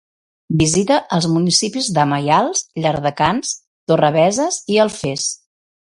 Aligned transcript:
Visita 0.61 0.95
als 1.17 1.27
municipis 1.33 1.89
de 1.97 2.07
Maials, 2.13 2.63
Llardecans, 2.85 3.53
Torrebeses 3.93 4.59
i 4.77 4.85
Alfés. 4.87 5.29